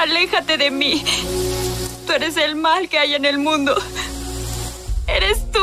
[0.00, 1.04] Aléjate de mí.
[2.06, 3.74] Tú eres el mal que hay en el mundo.
[5.06, 5.60] Eres tú.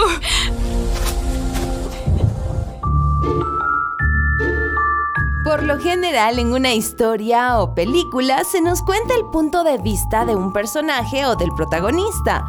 [5.48, 10.26] Por lo general, en una historia o película se nos cuenta el punto de vista
[10.26, 12.44] de un personaje o del protagonista.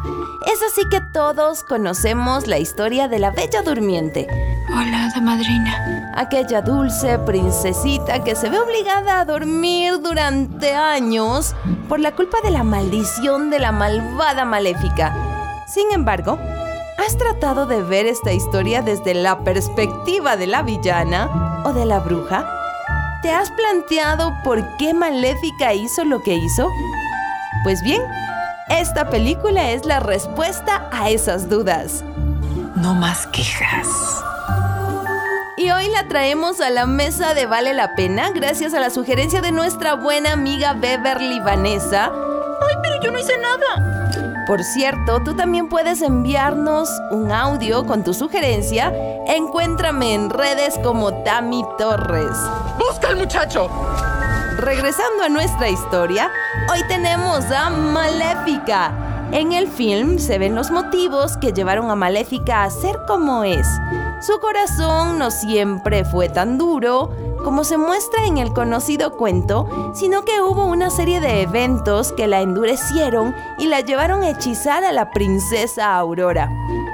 [0.45, 4.27] Es así que todos conocemos la historia de la Bella Durmiente.
[4.69, 6.11] Hola, de madrina.
[6.17, 11.55] Aquella dulce princesita que se ve obligada a dormir durante años
[11.87, 15.15] por la culpa de la maldición de la malvada maléfica.
[15.73, 16.37] Sin embargo,
[16.97, 21.99] ¿has tratado de ver esta historia desde la perspectiva de la villana o de la
[21.99, 22.58] bruja?
[23.21, 26.69] ¿Te has planteado por qué Maléfica hizo lo que hizo?
[27.63, 28.01] Pues bien,
[28.69, 32.05] esta película es la respuesta a esas dudas.
[32.75, 33.87] No más quejas.
[35.57, 39.41] Y hoy la traemos a la mesa de Vale la Pena gracias a la sugerencia
[39.41, 42.05] de nuestra buena amiga Beverly Vanessa.
[42.05, 44.08] Ay, pero yo no hice nada.
[44.49, 48.91] Por cierto, tú también puedes enviarnos un audio con tu sugerencia.
[49.27, 52.35] Encuéntrame en redes como Tami Torres.
[52.79, 53.69] ¡Busca al muchacho!
[54.57, 56.31] Regresando a nuestra historia,
[56.73, 59.27] hoy tenemos a Maléfica.
[59.31, 63.67] En el film se ven los motivos que llevaron a Maléfica a ser como es.
[64.19, 67.11] Su corazón no siempre fue tan duro,
[67.43, 72.27] como se muestra en el conocido cuento, sino que hubo una serie de eventos que
[72.27, 76.49] la endurecieron y la llevaron a hechizar a la princesa Aurora.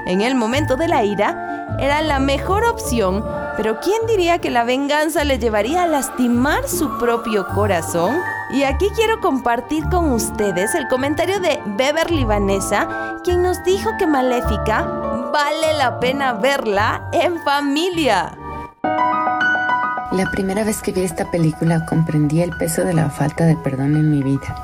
[0.06, 3.24] En el momento de la ira, era la mejor opción,
[3.56, 8.16] pero ¿quién diría que la venganza le llevaría a lastimar su propio corazón?
[8.50, 14.06] Y aquí quiero compartir con ustedes el comentario de Beverly Vanessa, quien nos dijo que
[14.06, 14.82] Maléfica
[15.32, 18.32] vale la pena verla en familia.
[20.12, 23.96] La primera vez que vi esta película comprendí el peso de la falta de perdón
[23.96, 24.54] en mi vida.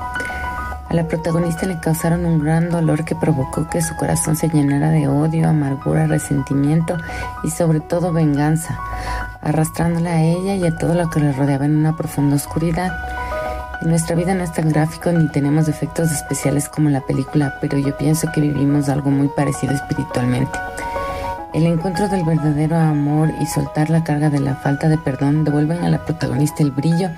[0.89, 4.89] A la protagonista le causaron un gran dolor que provocó que su corazón se llenara
[4.89, 6.97] de odio, amargura, resentimiento
[7.43, 8.79] y sobre todo venganza,
[9.41, 12.91] arrastrándola a ella y a todo lo que le rodeaba en una profunda oscuridad.
[13.81, 17.97] Nuestra vida no es tan gráfico ni tenemos efectos especiales como la película, pero yo
[17.97, 20.57] pienso que vivimos algo muy parecido espiritualmente.
[21.53, 25.83] El encuentro del verdadero amor y soltar la carga de la falta de perdón devuelven
[25.83, 27.11] a la protagonista el brillo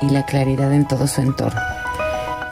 [0.00, 1.60] y la claridad en todo su entorno.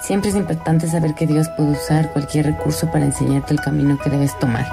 [0.02, 4.10] Siempre es importante saber que Dios puede usar cualquier recurso para enseñarte el camino que
[4.10, 4.66] debes tomar.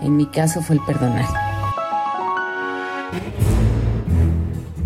[0.00, 1.26] En mi caso fue el perdonar.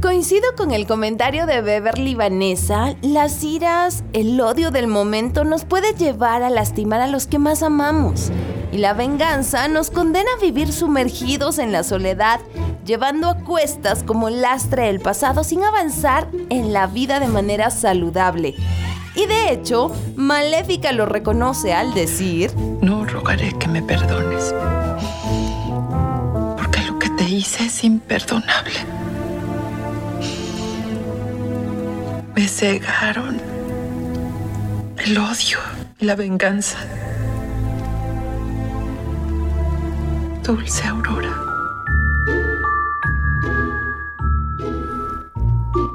[0.00, 5.92] Coincido con el comentario de Beverly Vanessa, las iras, el odio del momento nos puede
[5.92, 8.32] llevar a lastimar a los que más amamos.
[8.72, 12.40] Y la venganza nos condena a vivir sumergidos en la soledad,
[12.84, 18.54] llevando a cuestas como lastre el pasado sin avanzar en la vida de manera saludable.
[19.14, 24.54] Y de hecho, Maléfica lo reconoce al decir, No rogaré que me perdones,
[26.56, 28.78] porque lo que te hice es imperdonable.
[32.36, 33.40] Me cegaron
[34.96, 35.58] el odio
[35.98, 36.78] y la venganza.
[40.50, 41.32] Dulce Aurora.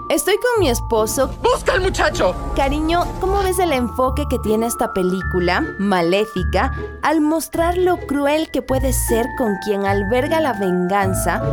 [0.10, 1.28] estoy con mi esposo.
[1.44, 2.34] ¡Busca al muchacho!
[2.56, 6.72] Cariño, ¿cómo ves el enfoque que tiene esta película, Maléfica,
[7.02, 11.44] al mostrar lo cruel que puede ser con quien alberga la venganza?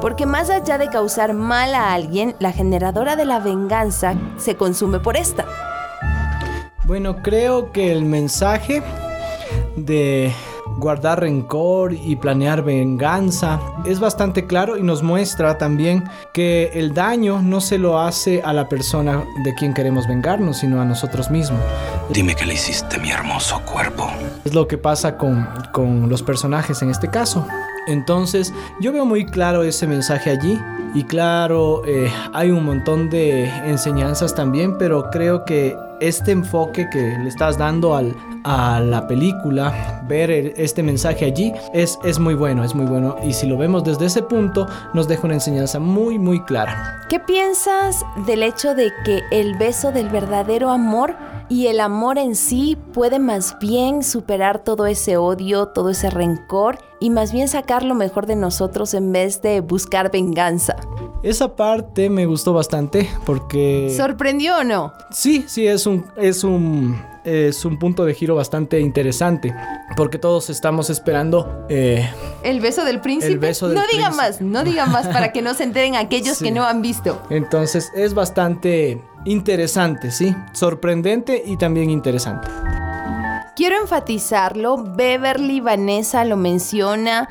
[0.00, 4.98] Porque más allá de causar mal a alguien, la generadora de la venganza se consume
[4.98, 5.46] por esta.
[6.86, 8.82] Bueno, creo que el mensaje
[9.76, 10.34] de
[10.78, 17.42] guardar rencor y planear venganza es bastante claro y nos muestra también que el daño
[17.42, 21.60] no se lo hace a la persona de quien queremos vengarnos, sino a nosotros mismos.
[22.10, 24.08] Dime que le hiciste mi hermoso cuerpo.
[24.44, 27.46] Es lo que pasa con, con los personajes en este caso.
[27.88, 30.60] Entonces, yo veo muy claro ese mensaje allí.
[30.94, 37.18] Y claro, eh, hay un montón de enseñanzas también, pero creo que este enfoque que
[37.18, 38.14] le estás dando al,
[38.44, 43.16] a la película, ver este mensaje allí, es, es muy bueno, es muy bueno.
[43.22, 47.02] Y si lo vemos desde ese punto, nos deja una enseñanza muy, muy clara.
[47.08, 51.16] ¿Qué piensas del hecho de que el beso del verdadero amor
[51.48, 56.78] y el amor en sí puede más bien superar todo ese odio, todo ese rencor
[57.00, 60.76] y más bien sacar lo mejor de nosotros en vez de buscar venganza?
[61.22, 63.92] Esa parte me gustó bastante porque...
[63.96, 64.92] ¿Sorprendió o no?
[65.10, 69.52] Sí, sí, es un, es un, es un punto de giro bastante interesante.
[69.96, 71.66] Porque todos estamos esperando...
[71.68, 72.08] eh,
[72.44, 73.32] El beso del príncipe.
[73.32, 76.36] El beso del no digan más, no digan más para que no se enteren aquellos
[76.38, 76.44] Sí.
[76.44, 77.20] que no han visto.
[77.30, 80.32] entonces es bastante interesante, ¿sí?
[80.52, 82.46] Sorprendente y también interesante.
[83.56, 87.28] Quiero enfatizarlo, Beverly Vanessa lo menciona,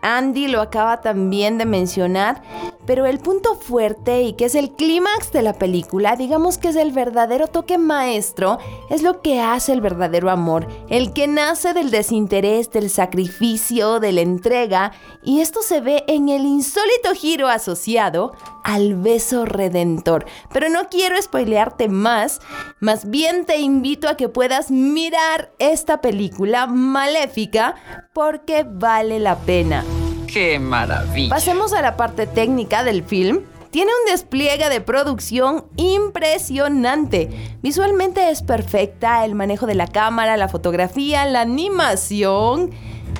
[0.00, 2.40] Andy lo acaba también de mencionar,
[2.86, 6.76] pero el punto fuerte y que es el clímax de la película, digamos que es
[6.76, 11.90] el verdadero toque maestro, es lo que hace el verdadero amor, el que nace del
[11.90, 14.92] desinterés, del sacrificio, de la entrega,
[15.22, 18.32] y esto se ve en el insólito giro asociado
[18.64, 20.26] al beso redentor.
[20.52, 22.40] Pero no quiero spoilearte más,
[22.80, 27.74] más bien te invito a que puedas mirar esta película maléfica
[28.12, 29.84] porque vale la pena.
[30.32, 31.30] ¡Qué maravilla!
[31.30, 33.40] Pasemos a la parte técnica del film.
[33.70, 37.56] Tiene un despliegue de producción impresionante.
[37.62, 42.70] Visualmente es perfecta, el manejo de la cámara, la fotografía, la animación.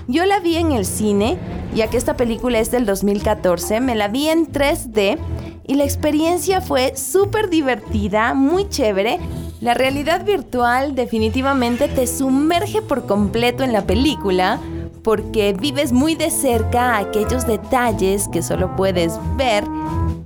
[0.07, 1.37] Yo la vi en el cine,
[1.75, 5.19] ya que esta película es del 2014, me la vi en 3D
[5.67, 9.19] y la experiencia fue súper divertida, muy chévere.
[9.61, 14.61] La realidad virtual definitivamente te sumerge por completo en la película
[15.03, 19.65] porque vives muy de cerca aquellos detalles que solo puedes ver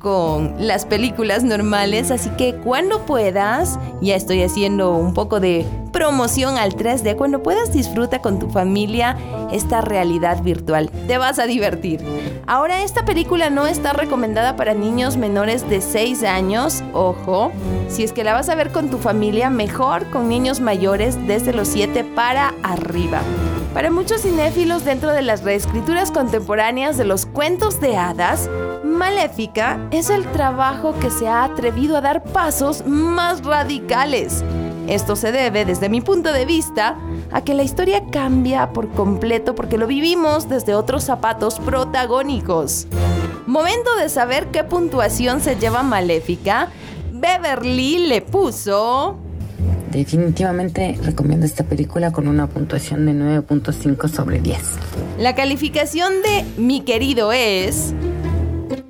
[0.05, 6.59] con las películas normales, así que cuando puedas, ya estoy haciendo un poco de promoción
[6.59, 9.17] al 3D, cuando puedas disfruta con tu familia
[9.51, 12.05] esta realidad virtual, te vas a divertir.
[12.47, 17.51] Ahora esta película no está recomendada para niños menores de 6 años, ojo,
[17.89, 21.55] si es que la vas a ver con tu familia, mejor con niños mayores desde
[21.55, 23.23] los 7 para arriba.
[23.75, 28.49] Para muchos cinéfilos dentro de las reescrituras contemporáneas de los cuentos de hadas,
[28.85, 34.45] Maléfica es el trabajo que se ha atrevido a dar pasos más radicales.
[34.87, 36.97] Esto se debe, desde mi punto de vista,
[37.33, 42.87] a que la historia cambia por completo porque lo vivimos desde otros zapatos protagónicos.
[43.45, 46.69] Momento de saber qué puntuación se lleva Maléfica.
[47.13, 49.24] Beverly le puso...
[49.95, 54.59] Definitivamente recomiendo esta película con una puntuación de 9.5 sobre 10.
[55.19, 57.95] La calificación de mi querido es...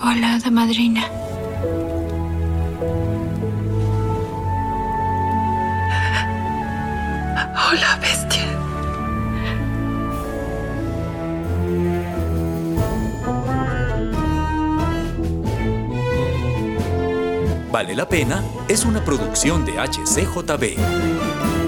[0.00, 1.08] Hola, hada madrina.
[7.56, 8.44] Hola, bestia.
[17.72, 21.63] Vale la pena es una producción de HCJB.